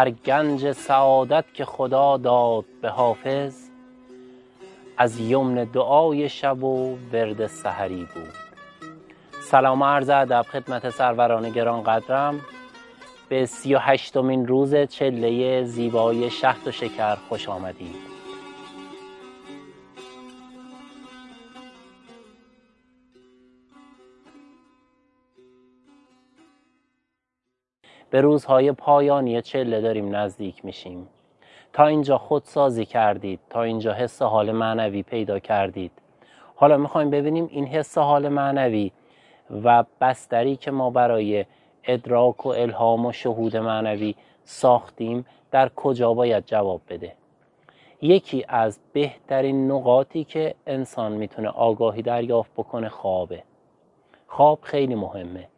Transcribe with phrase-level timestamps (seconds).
[0.00, 3.54] هر گنج سعادت که خدا داد به حافظ
[4.96, 8.34] از یمن دعای شب و ورد سحری بود.
[9.42, 12.40] سلام عرض ادب خدمت سروران گرانقدرم.
[13.28, 18.09] به سی و هشتمین روز چله زیبای شهد و شکر خوش آمدید.
[28.10, 31.08] به روزهای پایانی چله داریم نزدیک میشیم.
[31.72, 35.92] تا اینجا خودسازی کردید تا اینجا حس حال معنوی پیدا کردید.
[36.56, 38.92] حالا می‌خوایم ببینیم این حس حال معنوی
[39.64, 41.44] و بستری که ما برای
[41.84, 47.12] ادراک و الهام و شهود معنوی ساختیم در کجا باید جواب بده.
[48.02, 53.42] یکی از بهترین نقاطی که انسان می‌تونه آگاهی دریافت بکنه خوابه.
[54.26, 55.48] خواب خیلی مهمه.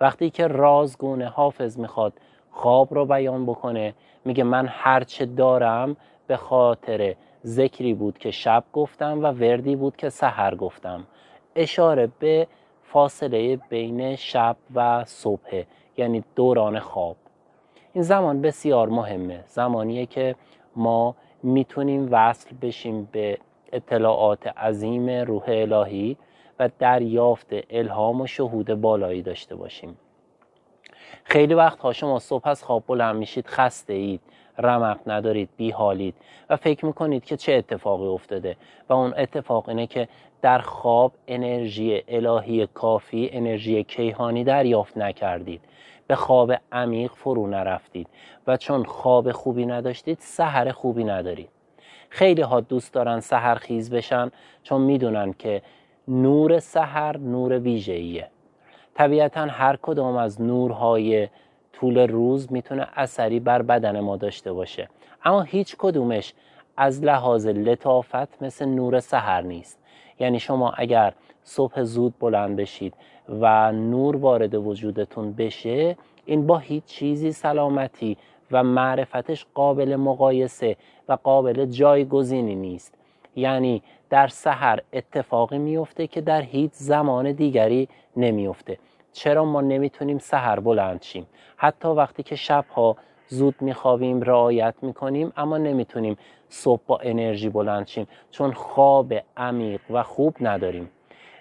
[0.00, 2.12] وقتی که رازگونه حافظ می‌خواد
[2.50, 5.96] خواب رو بیان بکنه میگه من هرچه دارم
[6.26, 7.14] به خاطر
[7.46, 11.04] ذکری بود که شب گفتم و وردی بود که سحر گفتم.
[11.56, 12.46] اشاره به
[12.82, 15.62] فاصله بین شب و صبح
[15.96, 17.16] یعنی دوران خواب.
[17.92, 19.44] این زمان بسیار مهمه.
[19.46, 20.36] زمانیه که
[20.76, 23.38] ما می‌تونیم وصل بشیم به
[23.72, 26.16] اطلاعات عظیم روح الهی
[26.58, 29.98] و دریافت الهام و شهود بالایی داشته باشیم.
[31.24, 34.20] خیلی وقت ها شما صبح از خواب بلند میشید خسته اید
[34.58, 36.14] رمق ندارید بی حالید
[36.50, 38.56] و فکر می‌کنید که چه اتفاقی افتاده
[38.88, 40.08] و اون اتفاق اینه که
[40.42, 45.60] در خواب انرژی الهی کافی انرژی کیهانی دریافت نکردید.
[46.06, 48.08] به خواب عمیق فرو نرفتید
[48.46, 51.48] و چون خواب خوبی نداشتید سحر خوبی ندارید.
[52.08, 54.30] خیلی ها دوست دارن سحر خیز بشن
[54.62, 55.62] چون می‌دونن که
[56.08, 58.28] نور سحر نور ویژه‌ایه.
[58.94, 61.28] طبیعتا هر کدام از نورهای
[61.72, 64.88] طول روز می‌تونه اثری بر بدن ما داشته باشه.
[65.24, 66.34] اما هیچ کدومش
[66.76, 69.78] از لحاظ لطافت مثل نور سحر نیست.
[70.20, 72.94] یعنی شما اگر صبح زود بلند بشید
[73.28, 78.16] و نور وارد وجودتون بشه این با هیچ چیزی سلامتی
[78.50, 80.76] و معرفتش قابل مقایسه
[81.08, 82.97] و قابل جایگزینی نیست.
[83.36, 88.78] یعنی در سحر اتفاقی میفته که در هیچ زمان دیگری نمیفته
[89.12, 92.96] چرا ما نمی‌تونیم سحر بلند شیم؟ حتی وقتی که شبها
[93.26, 96.16] زود میخوابیم رعایت می‌کنیم اما نمی‌تونیم
[96.48, 100.90] صبح با انرژی بلند شیم چون خواب عمیق و خوب نداریم.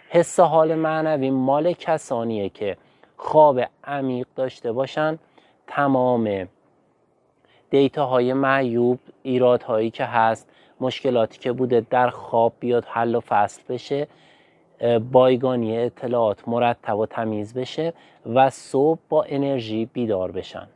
[0.10, 2.78] حس حال معنوی مال کسانیه که
[3.18, 5.20] خواب عمیق داشته باشن.
[5.68, 6.48] تمام
[7.70, 10.50] دیتاهای معیوب ایرادهایی که هست
[10.82, 14.08] مشکلاتی که بوده در خواب بیاد حل و فصل بشه
[15.12, 17.94] بایگانی اطلاعات مرتب و تمیز بشه
[18.26, 20.68] و صبح با انرژی بیدار بشن.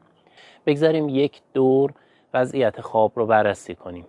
[0.66, 1.94] بگذاریم یک دور
[2.34, 4.06] وضعیت خواب رو بررسی کنیم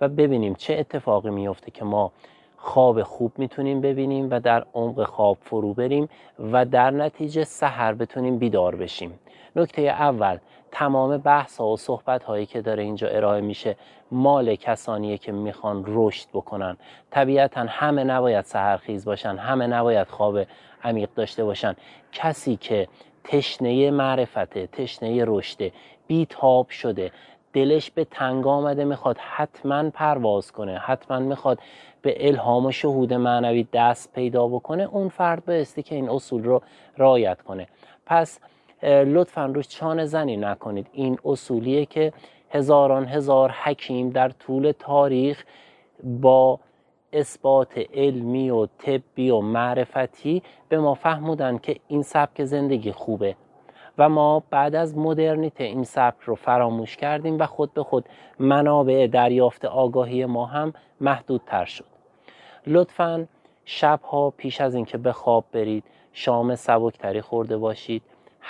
[0.00, 2.12] و ببینیم چه اتفاقی میفته که ما
[2.56, 6.08] خواب خوب می‌تونیم ببینیم و در عمق خواب فرو بریم
[6.52, 9.18] و در نتیجه سحر بتونیم بیدار بشیم.
[9.56, 10.38] نکته اول
[10.72, 13.76] تمام بحث ها و صحبت هایی که داره اینجا ارائه میشه
[14.10, 16.76] مال کسانیه که می‌خوان رشد بکنن.
[17.10, 20.38] طبیعتا همه نباید سهرخیز باشن همه نباید خواب
[20.84, 21.76] عمیق داشته باشن.
[22.12, 22.88] کسی که
[23.24, 25.72] تشنه معرفته تشنه رشده
[26.06, 27.12] بیتاب شده
[27.52, 31.58] دلش به تنگ آمده می‌خواد حتما پرواز کنه حتما می‌خواد
[32.02, 36.62] به الهام و شهود معنوی دست پیدا بکنه اون فرد بایستی که این اصول رو
[36.98, 37.66] رعایت کنه.
[38.06, 38.38] پس
[38.82, 40.86] لطفا روش چانه زنی نکنید.
[40.92, 42.12] این اصولیه که
[42.50, 45.44] هزاران هزار حکیم در طول تاریخ
[46.04, 46.60] با
[47.12, 53.36] اثبات علمی و طبی و معرفتی به ما فهمودن که این سبک زندگی خوبه.
[53.98, 58.08] و ما بعد از مدرنیته این سبک رو فراموش کردیم و خود به خود
[58.38, 61.84] منابع دریافت آگاهی ما هم محدودتر شد.
[62.66, 63.26] لطفا
[63.64, 68.02] شبها پیش از اینکه به خواب برید شام سبکتری خورده باشید.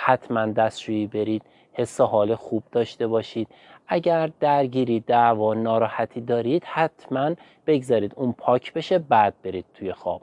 [0.03, 1.43] حتما دستشویی برید
[1.73, 3.47] حس حال خوب داشته باشید.
[3.87, 7.31] اگر درگیری دعوا ناراحتی دارید حتما
[7.67, 10.21] بگذارید اون پاک بشه بعد برید توی خواب.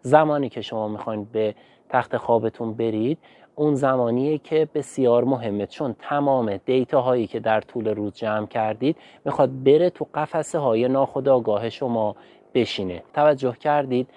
[0.00, 1.54] زمانی که شما می‌خواین به
[1.88, 3.18] تخت خوابتون برید
[3.54, 5.66] اون زمانیه که بسیار مهمه.
[5.66, 10.88] چون تمام دیتا هایی که در طول روز جمع کردید می‌خواد بره تو قفسه های
[10.88, 12.16] ناخودآگاه شما
[12.54, 13.02] بشینه.
[13.14, 14.08] توجه کردید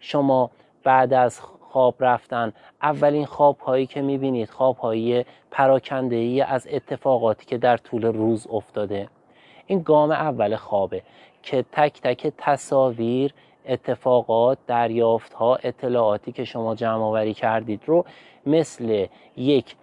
[0.00, 0.50] شما
[0.84, 1.40] بعد از
[1.74, 2.52] خواب رفتن.
[2.82, 8.46] اولین خواب هایی که می‌بینید خواب هایی پراکنده ای از اتفاقاتی که در طول روز
[8.50, 9.08] افتاده.
[9.66, 11.02] این گام اول خوابه
[11.42, 13.34] که تک تک تصاویر
[13.66, 18.04] اتفاقات دریافت ها اطلاعاتی که شما جمع آوری کردید رو
[18.46, 19.06] مثل
[19.36, 19.76] یک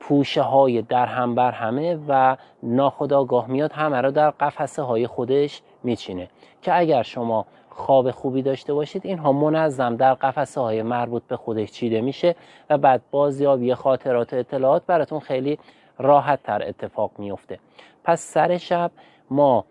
[0.00, 5.62] پوشه های در هم بر همه و ناخداگاه میاد همه را در قفسه های خودش
[5.84, 6.28] میچینه.
[6.62, 7.46] که اگر شما
[7.78, 9.06] خواب خوبی داشته باشید.
[9.06, 12.34] اینها منظم در قفسه های مربوط به خودش چیده میشه
[12.70, 15.58] و بعد بازیابی خاطرات و اطلاعات براتون خیلی
[15.98, 17.58] راحت تر اتفاق میفته.
[18.04, 18.90] پس سر شب
[19.30, 19.64] ما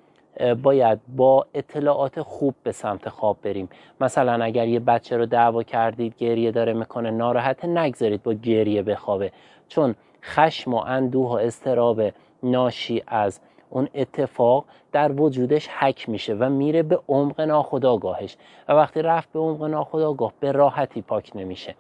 [0.64, 3.70] باید با اطلاعات خوب به سمت خواب بریم.
[4.02, 9.32] مثلا اگر یه بچه رو دعوا کردید گریه داره می‌کنه ناراحت نگذارید با گریه بخوابه.
[9.68, 12.02] چون خشم و اندوه و استراب
[12.44, 18.38] ناشی از اون اتفاق در وجودش حک میشه و میره به عمق ناخداگاهش
[18.68, 21.76] و وقتی رفت به عمق ناخداگاه به راحتی پاک نمیشه.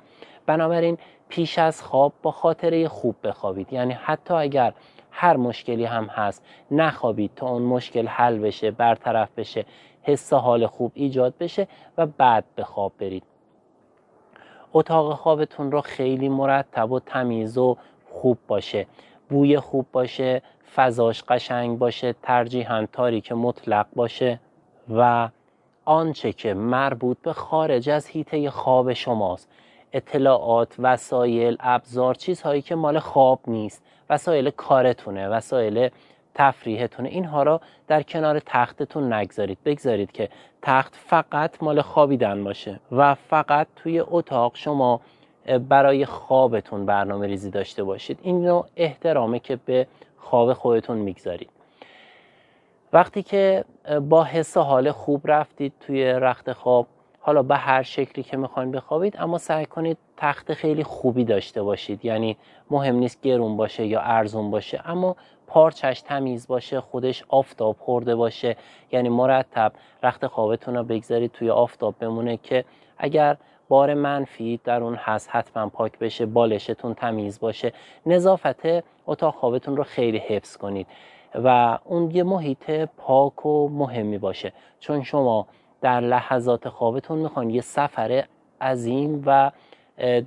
[0.45, 0.97] بنابراین
[1.29, 3.73] پیش از خواب با خاطره خوب بخوابید.
[3.73, 4.73] یعنی حتی اگر
[5.11, 9.65] هر مشکلی هم هست نخوابید تا اون مشکل حل بشه برطرف بشه
[10.01, 11.67] حس حال خوب ایجاد بشه
[11.97, 13.23] و بعد به خواب برید.
[14.73, 17.77] اتاق خوابتون رو خیلی مرتب و تمیز و
[18.11, 18.87] خوب باشه.
[19.29, 20.41] بوی خوب باشه
[20.75, 24.39] فضاش قشنگ باشه ترجیحاً تاریک مطلق باشه
[24.89, 25.29] و
[25.85, 29.49] آنچه که مربوط به خارج از هیته خواب شماست.
[29.93, 35.89] اطلاعات وسایل ابزار چیزهایی که مال خواب نیست وسایل کارتونه وسایل
[36.35, 39.57] تفریحتونه اینها را در کنار تختتون نگذارید.
[39.65, 40.29] بگذارید که
[40.61, 45.01] تخت فقط مال خوابیدن باشه و فقط توی اتاق شما
[45.69, 48.19] برای خوابتون برنامه ریزی داشته باشید.
[48.21, 51.49] این نوع احترامه که به خواب خودتون می‌گذارید.
[52.93, 53.65] وقتی که
[54.09, 56.87] با حس حال خوب رفتید توی رخت خواب
[57.19, 62.05] حالا به هر شکلی که می‌خواین بخوابید اما سعی کنید تخت خیلی خوبی داشته باشید.
[62.05, 62.37] یعنی
[62.71, 65.15] مهم نیست گرون باشه یا ارزون باشه اما
[65.47, 68.55] پارچش تمیز باشه خودش آفتاب خورده باشه.
[68.91, 69.71] یعنی مرتب
[70.03, 72.65] رخت خوابتون رو بگذارید توی آفتاب بمونه که
[72.97, 73.37] اگر
[73.69, 77.73] بار منفی در اون هست حتما پاک بشه بالشتون تمیز باشه.
[78.05, 78.65] نظافت
[79.07, 80.87] اتاق خوابتون رو خیلی حفظ کنید
[81.35, 84.53] و اون یه محیط پاک و مهمی باشه.
[84.79, 85.47] چون شما
[85.81, 88.25] در لحظات خوابتون می‌خوان یه سفر
[88.61, 89.51] عظیم و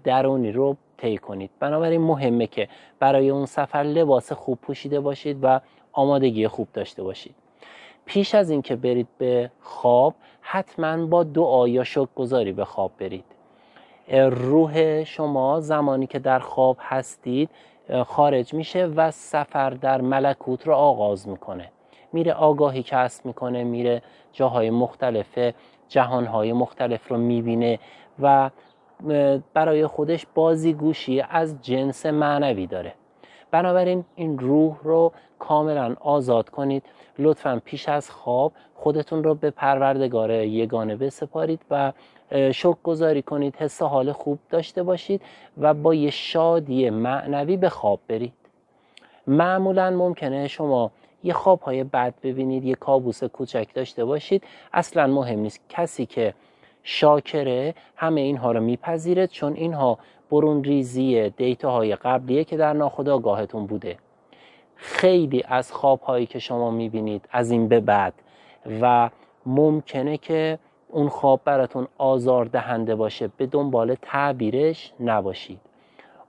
[0.05, 1.51] درونی رو طی کنید.
[1.61, 5.61] بنابراین مهمه که برای اون سفر لباس خوب پوشیده باشید و
[5.93, 7.35] آمادگی خوب داشته باشید.
[8.05, 10.15] پیش از اینکه برید به خواب
[10.53, 13.25] حتما با دعا یا شکر گذاری به خواب برید.
[14.31, 17.51] روح شما زمانی که در خواب هستید
[18.07, 21.73] خارج میشه و سفر در ملکوت رو آغاز می‌کنه.
[22.13, 24.03] میره آگاهی کسب می‌کنه میره
[24.33, 25.39] جاهای مختلف
[25.89, 27.79] جهانهای مختلف رو می‌بینه
[28.23, 28.51] و
[29.55, 32.95] برای خودش بازیگوشی از جنس معنوی داره.
[33.51, 36.83] بنابراین این روح رو کاملا آزاد کنید.
[37.19, 41.93] لطفا پیش از خواب خودتون رو به پروردگار یگانه بسپارید و
[42.53, 43.57] شک گذاری کنید.
[43.57, 45.23] حس حال خوب داشته باشید
[45.59, 48.33] و با یه شادی معنوی به خواب برید.
[49.27, 50.91] معمولا ممکنه شما
[51.25, 54.45] یه خواب های بد ببینید یه کابوس کوچک داشته باشید.
[54.73, 55.61] اصلا مهم نیست.
[55.69, 56.35] کسی که
[56.83, 59.99] شاکره همه اینها رو میپذیره چون اینها
[60.31, 63.99] برون ریزی دیتا های قبلیه که در ناخودآگاهتون بوده.
[64.77, 68.15] خیلی از خواب هایی که شما می‌بینید از این به بعد
[68.81, 69.11] و
[69.47, 70.59] ممکنه که
[70.89, 75.61] اون خواب براتون آزار دهنده باشه به دنبال تعبیرش نباشید.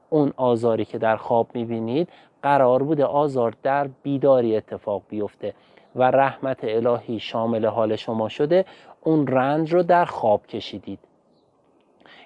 [0.09, 2.09] اون آزاری که در خواب می‌بینید
[2.41, 5.53] قرار بوده آزار در بیداری اتفاق بیفته
[5.95, 8.65] و رحمت الهی شامل حال شما شده.
[9.01, 10.99] اون رنج رو در خواب کشیدید.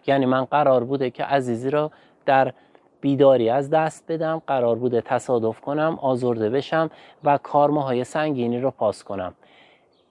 [0.07, 1.91] یعنی من قرار بوده که عزیزی رو
[2.25, 2.53] در
[3.01, 6.89] بیداری از دست بدم قرار بوده تصادف کنم آزرده بشم
[7.23, 9.35] و کارماهای سنگینی رو پاس کنم.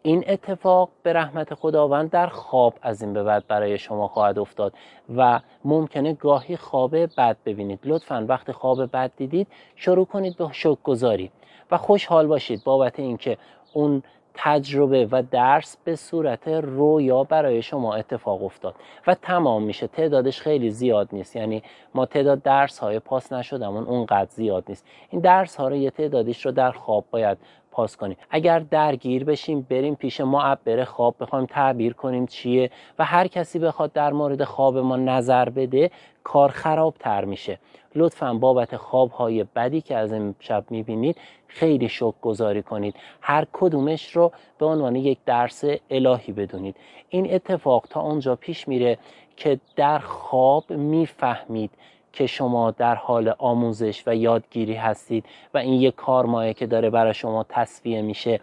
[0.03, 4.73] این اتفاق به رحمت خداوند در خواب از این به بعد برای شما خواهد افتاد
[5.17, 7.81] و ممکنه گاهی خواب بد ببینید.
[7.85, 11.31] لطفا وقتی خواب بد دیدید شروع کنید به شک گذاری
[11.71, 13.39] و خوشحال باشید بابت اینکه
[13.73, 14.03] اون
[14.35, 18.75] تجربه و درس به صورت رویا برای شما اتفاق افتاد
[19.07, 19.87] و تمام میشه.
[19.87, 21.37] تعدادش خیلی زیاد نیست.
[21.37, 21.63] یعنی
[21.95, 24.87] ما تعداد درس های پاس نشدمون اونقدر زیاد نیست.
[25.11, 27.39] این درس ها رو یه تعدادیش رو در خواب باید
[27.71, 28.17] پاس کنیم.
[28.31, 33.93] اگر درگیر بشیم بریم پیش معبر خواب بخوایم تعبیر کنیم چیه و هر کسی بخواد
[33.93, 35.91] در مورد خواب ما نظر بده
[36.25, 37.59] کار خراب تر میشه.
[37.95, 42.95] لطفا بابت خواب های بدی که از این شب می‌بینید خیلی شک گذاری کنید.
[43.21, 46.77] هر کدومش رو به عنوان یک درس الهی بدونید.
[47.09, 48.99] این اتفاق تا اونجا پیش میره
[49.37, 51.71] که در خواب می‌فهمید
[52.13, 55.25] که شما در حال آموزش و یادگیری هستید
[55.55, 58.41] و این یک کارمایه که داره برای شما تصویه میشه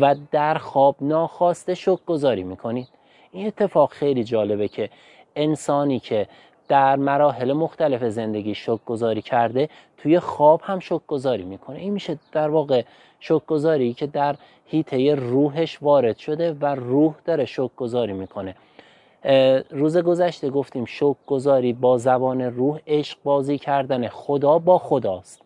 [0.00, 2.88] و در خواب ناخواسته شک گذاری می‌کنید.
[3.32, 4.90] این اتفاق خیلی جالبه که
[5.36, 6.26] انسانی که
[6.68, 11.78] در مراحل مختلف زندگی شک گذاری کرده توی خواب هم شک گذاری می‌کنه.
[11.78, 12.82] این میشه در واقع
[13.20, 18.54] شک گذاری که در هیته روحش وارد شده و روح داره شک گذاری می‌کنه
[19.70, 25.40] روز گذشته گفتیم شک گذاری با زبان روح عشق بازی کردن خدا با خداست.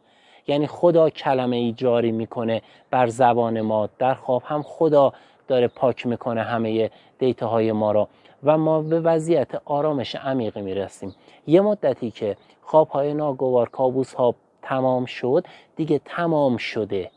[0.46, 3.88] یعنی خدا کلمه ای جاری می‌کنه بر زبان ما.
[3.98, 5.12] در خواب هم خدا
[5.48, 8.08] داره پاک می‌کنه همه دیتا های ما را
[8.44, 11.14] و ما به وضعیت آرامش عمیقی می‌رسیم.
[11.46, 17.10] یه مدتی که خواب های ناگوار کابوس ها تمام شد دیگه تمام شده.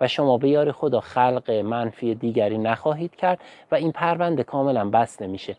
[0.00, 3.40] و شما به یار خدا خلق منفی دیگری نخواهید کرد
[3.72, 5.56] و این پرونده کاملا بسته میشه.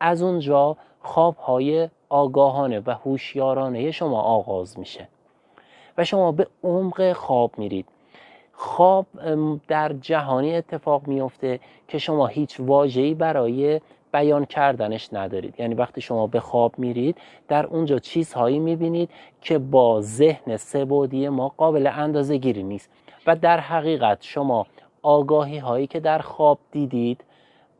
[0.00, 5.08] از اونجا خواب های آگاهانه و هوشیارانه شما آغاز میشه.
[5.98, 7.86] و شما به عمق خواب میرید.
[8.52, 9.06] خواب
[9.68, 13.80] در جهانی اتفاق میفته که شما هیچ واجهی برای
[14.12, 15.54] بیان کردنش ندارید.
[15.60, 21.48] یعنی وقتی شما به خواب میرید در اونجا چیزهایی می‌بینید که با ذهن سبودی ما
[21.48, 22.90] قابل اندازه گیری نیست.
[23.26, 24.66] و در حقیقت شما
[25.02, 27.24] آگاهی هایی که در خواب دیدید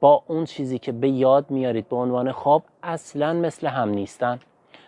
[0.00, 4.40] با اون چیزی که به یاد میارید به عنوان خواب اصلا مثل هم نیستن.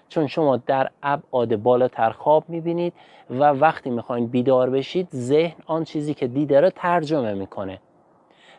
[0.09, 2.93] چون شما در ابعاد بالاتر خواب می‌بینید
[3.31, 7.81] و وقتی می‌خواین بیدار بشید ذهن آن چیزی که دیده رو ترجمه می‌کنه.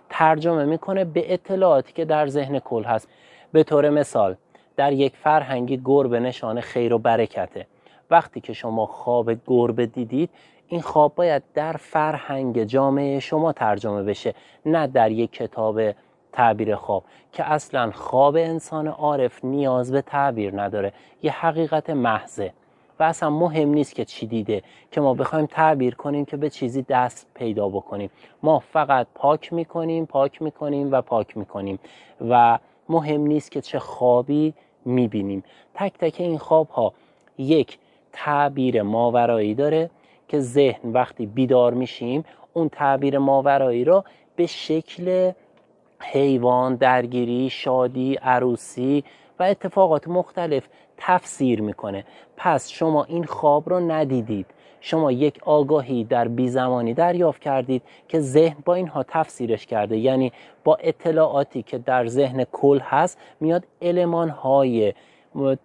[0.09, 3.07] ترجمه می‌کنه به اطلاعاتی که در ذهن کل هست.
[3.51, 4.35] به طور مثال
[4.75, 7.67] در یک فرهنگی گربه نشان خیر و برکته.
[8.09, 10.29] وقتی که شما خواب گربه دیدید
[10.67, 14.33] این خواب باید در فرهنگ جامعه شما ترجمه بشه
[14.65, 15.81] نه در یک کتاب
[16.33, 20.93] تعبیر خواب که اصلا خواب انسان عارف نیاز به تعبیر نداره.
[21.23, 22.53] یه حقیقت محضه.
[22.99, 26.81] و اصلا مهم نیست که چی دیده که ما بخوایم تعبیر کنیم که به چیزی
[26.81, 28.09] دست پیدا بکنیم.
[28.43, 31.79] ما فقط پاک می‌کنیم پاک می‌کنیم و پاک می‌کنیم.
[32.29, 32.59] و
[32.89, 34.53] مهم نیست که چه خوابی
[34.85, 35.43] می‌بینیم.
[35.73, 36.93] تک تک این خواب ها
[37.37, 37.77] یک
[38.13, 39.89] تعبیر ماورایی داره
[40.27, 44.03] که ذهن وقتی بیدار میشیم اون تعبیر ماورایی رو
[44.35, 45.31] به شکل
[45.99, 49.03] حیوان، درگیری، شادی، عروسی
[49.39, 52.05] و اتفاقات مختلف تفسیر می‌کنه.
[52.37, 54.45] پس شما این خواب رو ندیدید.
[54.81, 59.97] شما یک آگاهی در بی زمانی دریافت کردید که ذهن با اینها تفسیرش کرده.
[59.97, 60.31] یعنی
[60.63, 64.93] با اطلاعاتی که در ذهن کل هست میاد علمان های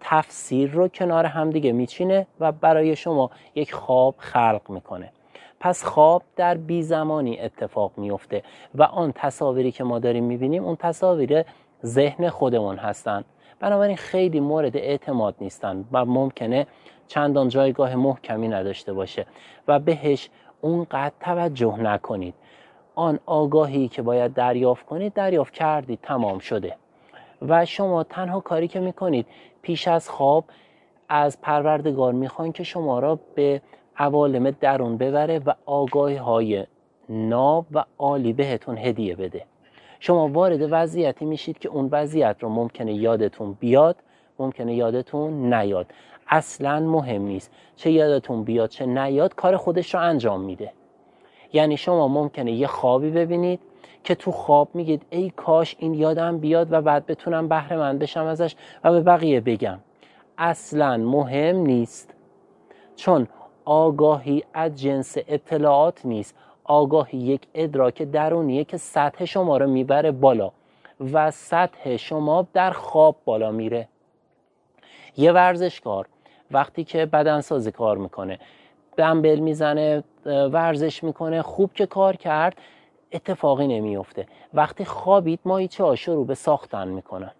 [0.00, 5.12] تفسیر رو کنار همدیگه میچینه و برای شما یک خواب خلق می‌کنه.
[5.60, 8.42] پس خواب در بی زمانی اتفاق میفته
[8.74, 11.44] و آن تصاویری که ما داریم می‌بینیم اون تصاویر
[11.84, 13.24] ذهن خودمون هستند
[13.60, 16.66] بنابراین خیلی مورد اعتماد نیستن و ممکنه
[17.08, 19.26] چندان جایگاه محکمی نداشته باشه
[19.68, 22.34] و بهش اونقدر توجه نکنید.
[22.94, 26.76] آن آگاهی که باید دریافت کنید دریافت کردید تمام شده.
[27.42, 29.26] و شما تنها کاری که می‌کنید
[29.62, 30.44] پیش از خواب
[31.08, 33.62] از پروردگار می‌خواین که شما را به
[33.96, 36.66] عوالم درون ببره و آگاهی های
[37.08, 39.44] ناب و عالی بهتون هدیه بده.
[40.00, 43.96] شما وارد وضعیتی میشید که اون وضعیت رو ممکنه یادتون بیاد
[44.38, 45.86] ممکنه یادتون نیاد.
[46.28, 50.72] اصلا مهم نیست چه یادتون بیاد چه نیاد کار خودش رو انجام میده.
[51.52, 53.60] یعنی شما ممکنه یه خوابی ببینید
[54.04, 58.24] که تو خواب میگید ای کاش این یادم بیاد و بعد بتونم بهره مند بشم
[58.24, 59.78] ازش و به بقیه بگم.
[60.38, 62.14] اصلا مهم نیست.
[62.96, 63.28] چون
[63.64, 66.34] آگاهی از جنس اطلاعات نیست.
[66.70, 70.52] آگاهی یک ادراک درونیه که سطح شما رو می‌بره بالا
[71.12, 73.88] و سطح شما در خواب بالا میره.
[75.16, 76.06] یه ورزشکار
[76.50, 78.38] وقتی که بدنسازی کار می‌کنه
[78.96, 82.58] دنبل می‌زنه ورزش می‌کنه خوب که کار کرد
[83.12, 84.26] اتفاقی نمیفته.
[84.54, 87.32] وقتی خوابید ماهیچه ها شروع به ساختن می‌کنن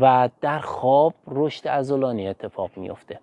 [0.00, 3.20] و در خواب رشد ازولانی اتفاق میفته.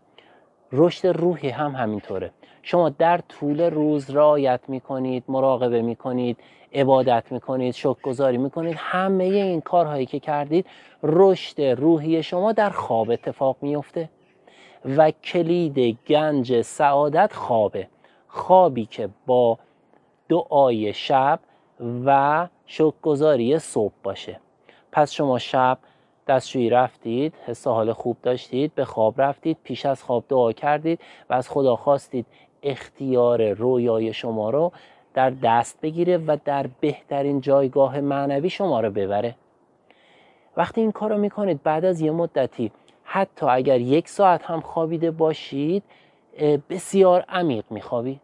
[0.71, 2.31] رشد روحی هم همینطوره.
[2.67, 6.37] شما در طول روز رعایت می‌کنید مراقبه می‌کنید
[6.73, 10.65] عبادت می‌کنید گذاری می‌کنید همه این کارهایی که کردید
[11.03, 14.09] رشد روحی شما در خواب اتفاق میفته
[14.85, 17.87] و کلید گنج سعادت خوابه.
[18.27, 19.59] خوابی که با
[20.29, 21.39] دعای شب
[22.05, 24.39] و شکرگزاری صبح باشه.
[24.91, 25.77] پس شما شب
[26.27, 31.33] دستشویی رفتید حس حال خوب داشتید به خواب رفتید پیش از خواب دعا کردید و
[31.33, 32.25] از خدا خواستید
[32.63, 34.71] اختیار رویای شما رو
[35.13, 39.35] در دست بگیره و در بهترین جایگاه معنوی شما رو ببره.
[40.57, 42.71] وقتی این کار رو می‌کنید بعد از یه مدتی
[43.03, 45.83] حتی اگر یک ساعت هم خوابیده باشید
[46.69, 48.21] بسیار عمیق میخوابید.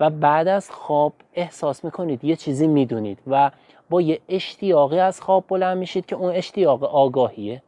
[0.00, 3.50] و بعد از خواب احساس می‌کنید یه چیزی می‌دونید و
[3.90, 7.62] با یه اشتیاقی از خواب بلند میشید که اون اشتیاق آگاهیه.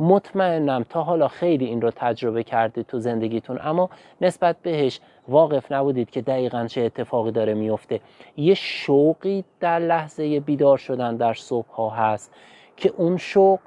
[0.00, 6.10] مطمئنم تا حالا خیلی این رو تجربه کردید تو زندگیتون اما نسبت بهش واقف نبودید
[6.10, 8.00] که دقیقا چه اتفاقی داره میفته.
[8.36, 12.34] یه شوقی در لحظه بیدار شدن در صبح ها هست
[12.76, 13.58] که اون شوق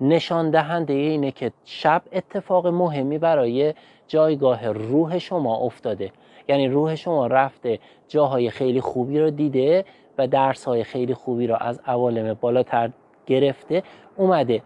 [0.00, 3.74] نشان دهنده اینه که شب اتفاق مهمی برای
[4.08, 6.12] جایگاه روح شما افتاده.
[6.48, 7.78] یعنی روح شما رفته
[8.08, 9.84] جاهای خیلی خوبی رو دیده
[10.18, 12.90] و درس های خیلی خوبی رو از عوالم بالاتر
[13.26, 13.82] گرفته
[14.16, 14.62] اومده.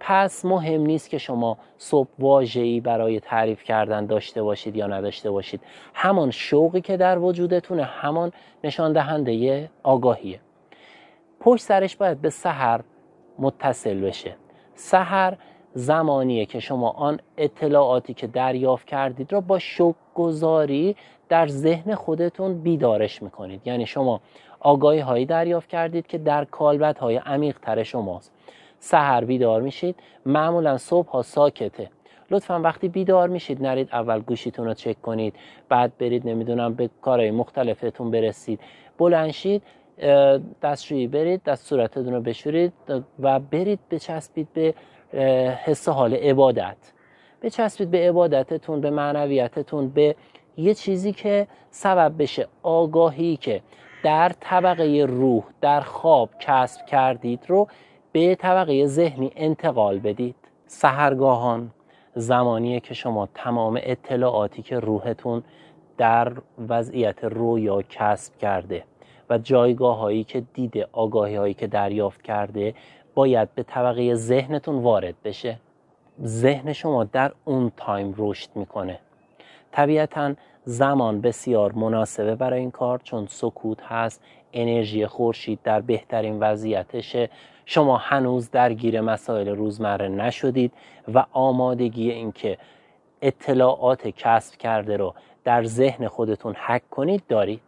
[0.00, 5.60] پس مهم نیست که شما صبح واجهی برای تعریف کردن داشته باشید یا نداشته باشید.
[5.94, 8.32] همان شوقی که در وجودتونه همان
[8.64, 10.40] نشان دهنده آگاهیه.
[11.40, 12.80] پشت سرش باید به سحر
[13.38, 14.36] متصل بشه.
[14.74, 15.36] سحر
[15.74, 20.96] زمانیه که شما آن اطلاعاتی که دریافت کردید را با شوق گذاری
[21.28, 23.66] در ذهن خودتون بیدارش می‌کنید.
[23.66, 24.20] یعنی شما
[24.60, 28.32] آگاهی هایی دریافت کردید که در کالبت های عمیق تر شماست.
[28.80, 29.96] سحر بیدار میشید.
[30.26, 31.90] معمولا صبح ها ساکته.
[32.30, 35.34] لطفا وقتی بیدار میشید نرید اول گوشیتون رو چک کنید
[35.68, 38.60] بعد برید نمی‌دونم به کارهای مختلفتون برسید.
[38.98, 39.62] بلنشید
[40.62, 42.72] دستشویی برید دست صورتتون رو بشورید
[43.20, 44.74] و برید بچسبید به
[45.64, 46.76] حس حال عبادت.
[47.42, 50.16] بچسبید به عبادتتون به معنویتتون به
[50.56, 52.48] یه چیزی که سبب بشه.
[52.62, 53.62] آگاهی که
[54.04, 57.68] در طبقه روح در خواب کسب کردید رو
[58.12, 60.34] به طبقه ذهنی انتقال بدید.
[60.66, 61.70] سهرگاهان
[62.14, 65.42] زمانیه که شما تمام اطلاعاتی که روحتون
[65.98, 66.32] در
[66.68, 68.84] وضعیت رویا کسب کرده
[69.30, 72.74] و جایگاه هایی که دیده آگاهی هایی که دریافت کرده
[73.14, 75.58] باید به طبقه ذهنتون وارد بشه.
[76.24, 78.98] ذهن شما در اون تایم رشد می‌کنه.
[79.72, 84.22] طبیعتا زمان بسیار مناسبه برای این کار چون سکوت هست.
[84.52, 87.30] انرژی خورشید در بهترین وضعیتشه
[87.66, 90.72] شما هنوز درگیر مسائل روزمره نشدید
[91.14, 92.58] و آمادگی اینکه
[93.22, 97.60] اطلاعات کسب کرده رو در ذهن خودتون حک کنید دارید.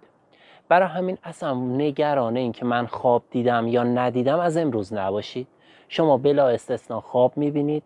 [0.68, 5.47] برای همین اصلا نگران این که من خواب دیدم یا ندیدم از امروز نباشید.
[5.88, 7.83] شما بلا استثنا خواب می‌بینید.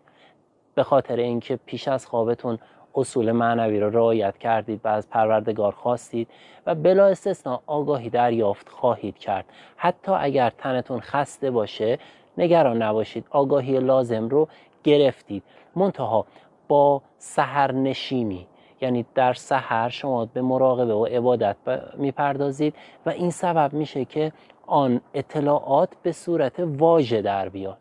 [0.75, 2.59] به خاطر اینکه پیش از خوابتون
[2.97, 6.27] اصول معنوی رو رعایت کردید و از پروردگار خواستید
[6.65, 9.45] و بلا استثنا آگاهی دریافت خواهید کرد.
[9.75, 11.99] حتی اگر تنتون خسته باشه
[12.37, 13.25] نگران نباشید.
[13.29, 14.47] آگاهی لازم رو
[14.83, 15.43] گرفتید.
[15.75, 16.25] منتها
[16.67, 18.47] با سهر نشینی
[18.81, 21.55] یعنی در سحر شما به مراقبه و عبادت
[21.97, 24.31] می‌پردازید و این سبب میشه که
[24.67, 27.77] آن اطلاعات به صورت واژه در بیاد.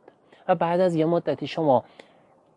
[0.49, 1.85] و بعد از یه مدتی شما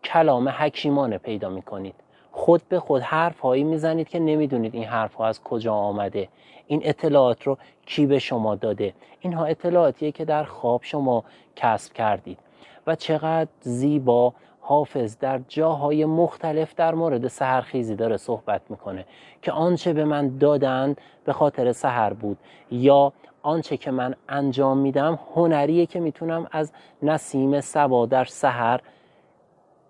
[0.04, 1.94] کلام حکیمانه پیدا می‌کنید.
[2.40, 6.28] خود به خود حرف هایی می‌زنید که نمی‌دونید این حرف ها از کجا آمده.
[6.66, 11.24] این اطلاعات رو کی به شما داده؟ اینها اطلاعاتیه که در خواب شما
[11.56, 12.38] کسب کردید.
[12.86, 19.04] و چقدر زیبا حافظ در جاهای مختلف در مورد سهرخیزی داره صحبت می‌کنه
[19.42, 22.38] که آنچه به من دادند به خاطر سهر بود
[22.70, 26.72] یا آنچه که من انجام میدم هنریه که می‌تونم از
[27.02, 28.80] نسیم سبا در سهر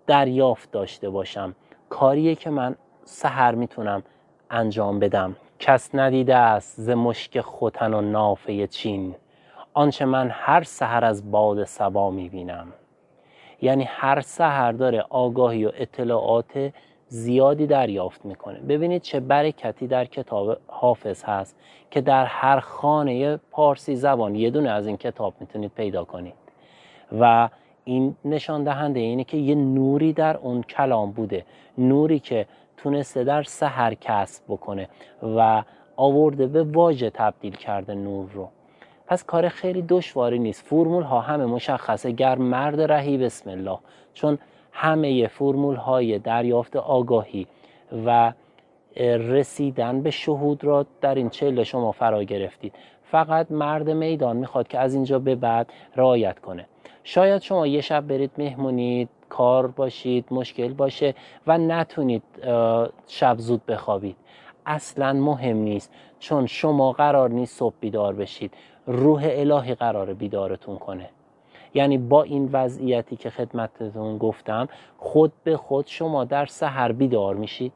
[0.07, 1.55] دریافت داشته باشم.
[1.91, 4.03] کاریه که من سهر می‌تونم
[4.49, 5.35] انجام بدم.
[5.59, 9.15] کس ندیده است ز مشک خوتن و نافه چین.
[9.73, 12.67] آنچه من هر سهر از باد سبا می‌بینم.
[13.61, 16.73] یعنی هر سهر داره آگاهی و اطلاعات
[17.07, 18.59] زیادی دریافت می‌کنه.
[18.59, 21.55] ببینید چه برکتی در کتاب حافظ هست
[21.91, 26.33] که در هر خانه پارسی زبان یه دونه از این کتاب می‌تونید پیدا کنید.
[27.19, 27.49] و
[27.83, 31.45] این نشان دهنده اینه که یه نوری در اون کلام بوده.
[31.77, 32.45] نوری که
[32.77, 34.89] تونسته در سحر کسب بکنه
[35.23, 35.63] و
[35.95, 38.49] آورده به واژه تبدیل کرده نور رو.
[39.07, 40.65] پس کار خیلی دشواری نیست.
[40.65, 42.11] فرمول ها همه مشخصه.
[42.11, 43.77] گر مرد رهی بسم الله.
[44.13, 44.37] چون
[44.71, 47.47] همه فرمول های دریافت آگاهی
[48.05, 48.33] و
[48.97, 52.73] رسیدن به شهود را در این چله شما فرا گرفتید.
[53.03, 56.65] فقط مرد میدان می‌خواد که از اینجا به بعد رعایت کنه.
[57.03, 61.15] شاید شما یه شب برید مهمونید کار باشید مشکل باشه
[61.47, 62.23] و نتونید
[63.07, 64.15] شب زود بخوابید.
[64.65, 68.53] اصلا مهم نیست چون شما قرار نیست صبح بیدار بشید.
[68.85, 71.09] روح الهی قرار بیدارتون کنه.
[71.73, 77.73] یعنی با این وضعیتی که خدمتتون گفتم خود به خود شما در سحر بیدار میشید.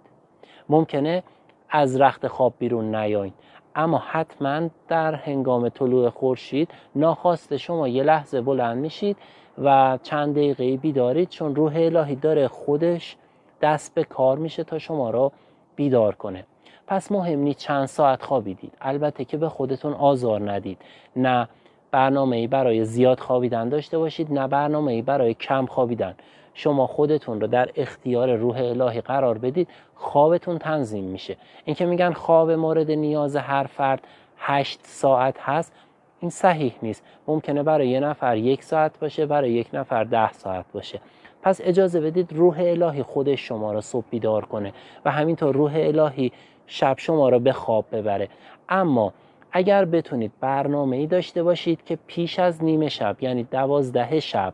[0.69, 1.23] ممکنه
[1.69, 3.33] از رخت خواب بیرون نیاین.
[3.75, 9.17] اما حتما در هنگام طلوع خورشید ناخواست شما یه لحظه بلند میشید
[9.63, 13.15] و چند دقیقه بیدارید چون روح الهی داره خودش
[13.61, 15.31] دست به کار میشه تا شما را
[15.75, 16.45] بیدار کنه.
[16.87, 18.73] پس مهم نیست چند ساعت خوابیدید.
[18.81, 20.77] البته که به خودتون آزار ندید.
[21.15, 21.49] نه
[21.91, 26.15] برنامه ای برای زیاد خوابیدن داشته باشید نه برنامه ای برای کم خوابیدن.
[26.57, 31.37] شما خودتون رو در اختیار روح الهی قرار بدید خوابتون تنظیم میشه.
[31.65, 35.73] اینکه میگن خواب مورد نیاز هر فرد هشت ساعت هست
[36.19, 37.03] این صحیح نیست.
[37.27, 41.01] ممکنه برای یه نفر یک ساعت باشه برای یک نفر ده ساعت باشه.
[41.41, 44.73] پس اجازه بدید روح الهی خودش شما را صبح بیدار کنه
[45.05, 46.31] و همینطور روح الهی
[46.67, 48.29] شب شما را به خواب ببره.
[48.69, 49.13] اما
[49.51, 54.53] اگر بتونید برنامه ای داشته باشید که پیش از نیمه شب یعنی دوازده شب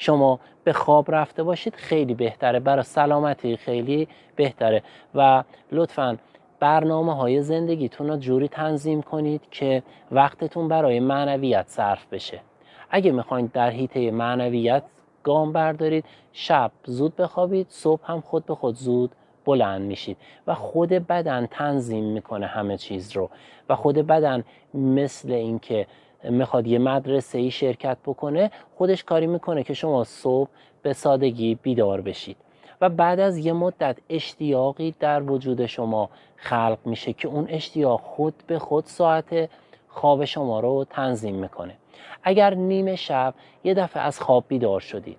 [0.00, 2.60] شما به خواب رفته باشید خیلی بهتره.
[2.60, 4.82] برای سلامتی خیلی بهتره.
[5.14, 6.18] و لطفا
[6.60, 9.82] برنامه های زندگیتون رو جوری تنظیم کنید که
[10.12, 12.40] وقتتون برای معنویت صرف بشه.
[12.90, 14.82] اگه می‌خواید در حیطه معنویت
[15.22, 19.10] گام بردارید شب زود بخوابید صبح هم خود به خود زود
[19.44, 20.16] بلند میشید.
[20.46, 23.30] و خود بدن تنظیم می‌کنه همه چیز رو.
[23.68, 25.86] و خود بدن مثل اینکه
[26.24, 30.48] می‌خواد یه مدرسه ای شرکت بکنه خودش کاری می‌کنه که شما صبح
[30.82, 32.36] به سادگی بیدار بشید.
[32.80, 38.34] و بعد از یه مدت اشتیاقی در وجود شما خلق میشه که اون اشتیاق خود
[38.46, 39.50] به خود ساعت
[39.88, 41.74] خواب شما رو تنظیم می‌کنه.
[42.22, 45.18] اگر نیمه شب یه دفعه از خواب بیدار شدید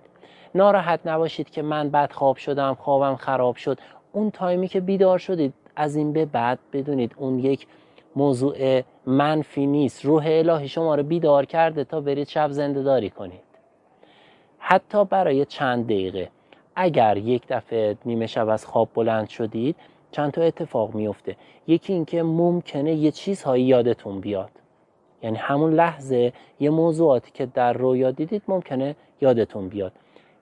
[0.54, 3.78] ناراحت نباشید که من بد خواب شدم خوابم خراب شد
[4.12, 7.66] اون تایمی که بیدار شدید از این به بعد بدونید اون یک
[8.16, 10.04] موضوع منفی نیست.
[10.04, 13.40] روح الهی شما رو بیدار کرده تا برید شب زنده داری کنید.
[14.58, 16.28] حتی برای چند دقیقه.
[16.76, 19.76] اگر یک دفعه نیمه شب از خواب بلند شدید
[20.10, 24.50] چند تا اتفاق میفته یکی اینکه ممکنه یه چیزهایی یادتون بیاد.
[25.22, 29.92] یعنی همون لحظه یه موضوعاتی که در رویا دیدید ممکنه یادتون بیاد.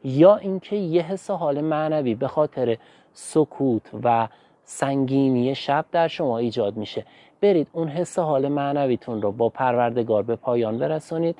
[0.04, 2.76] یا اینکه یه حس حال معنوی به خاطر
[3.12, 4.28] سکوت و
[4.64, 7.04] سنگینی شب در شما ایجاد میشه.
[7.40, 11.36] برید اون حس حال معنویتون رو با پروردگار به پایان برسونید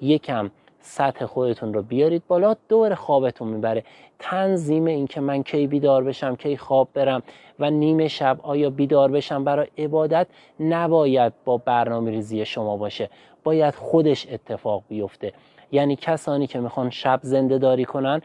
[0.00, 3.84] یکم سطح خودتون رو بیارید بالا دور خوابتون می‌بره.
[4.18, 7.22] تنظیم این که من کی بیدار بشم کی خواب برم
[7.58, 10.26] و نیمه شب آیا بیدار بشم برای عبادت
[10.60, 13.10] نباید با برنامه ریزی شما باشه.
[13.44, 15.32] باید خودش اتفاق بیفته.
[15.72, 18.22] یعنی کسانی که می‌خوان شب زنده داری کنن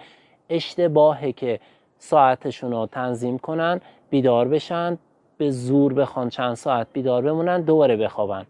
[0.49, 1.59] اشتباهه که
[1.97, 4.97] ساعتشون رو تنظیم کنن بیدار بشن
[5.37, 8.45] به زور بخوان چند ساعت بیدار بمونن دوباره بخوابن.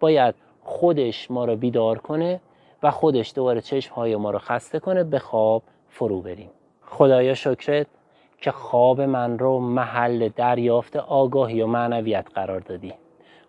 [0.00, 0.34] باید
[0.64, 2.40] خودش ما رو بیدار کنه
[2.82, 6.50] و خودش دوباره چشم های ما رو خسته کنه به خواب فرو بریم.
[6.86, 7.86] خدایا شکرت
[8.38, 12.94] که خواب من رو محل دریافت آگاهی و معنویت قرار دادی.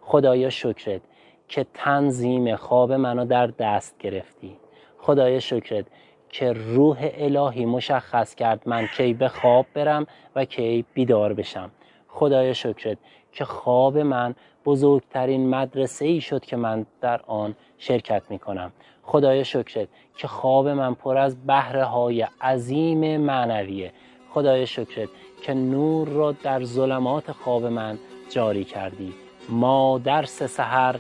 [0.02, 1.02] خدایا شکرت
[1.48, 4.58] که تنظیم خواب منو در دست گرفتی.
[4.98, 5.86] خدایا شکرت
[6.30, 11.72] که روح الهی مشخص کرد من کی به خواب برم و کی بیدار بشم.
[12.14, 12.98] خدای شکرت
[13.32, 18.72] که خواب من بزرگترین مدرسه ای شد که من در آن شرکت می کنم
[19.04, 23.92] خدای شکرت که خواب من پر از بهره های عظیم معنویه.
[24.34, 25.10] خدای شکرت
[25.42, 28.00] که نور را در ظلمات خواب من
[28.30, 29.14] جاری کردی.
[29.50, 30.96] ما درس سحر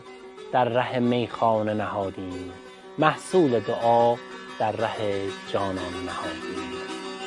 [0.51, 2.51] در ره میخانه نهادیم.
[2.97, 4.15] محصول دعا
[4.59, 5.21] در ره
[5.51, 6.73] جانان نهادیم.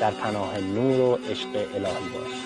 [0.01, 2.45] در پناه نور و عشق الهی باش.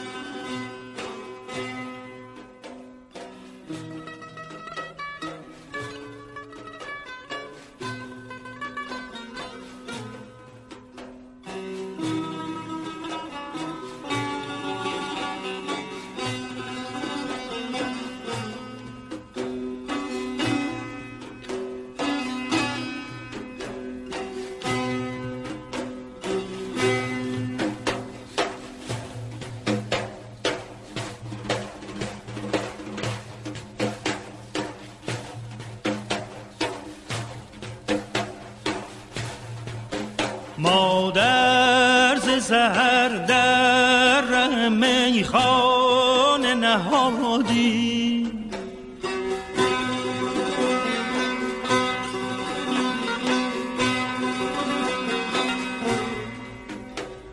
[42.50, 48.26] سهر در ره میخانه نهادی.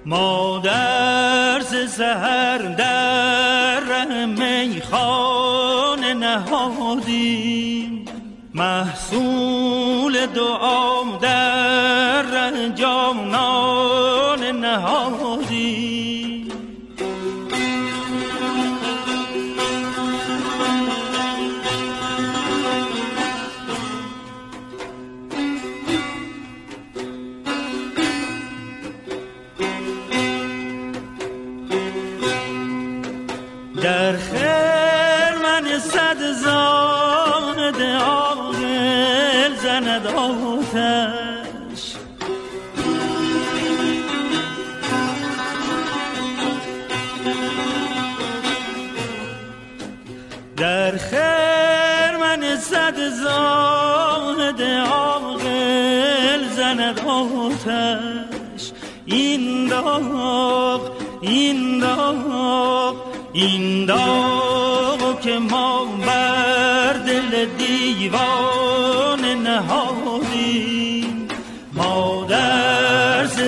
[0.06, 2.47] مادر سهر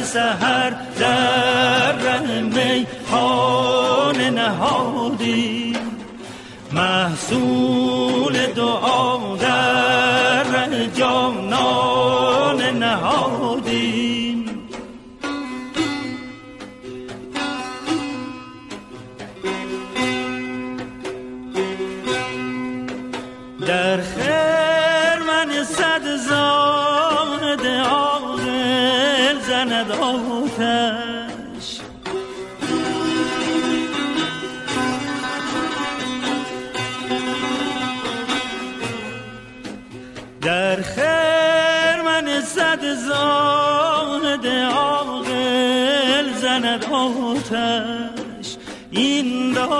[0.01, 5.75] سهر در رحمه خانه نهادیم.
[6.73, 7.98] محصول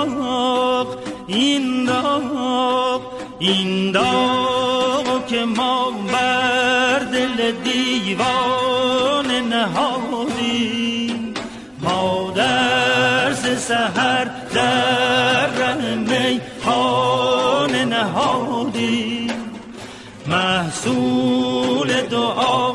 [0.04, 0.86] داغ
[1.26, 3.00] این داغ
[3.38, 11.34] این داغ که ما بر دل دیوان نهادیم
[11.80, 19.30] ما درس سهر در رحمه خانه نهادیم
[20.26, 22.69] محصول دعا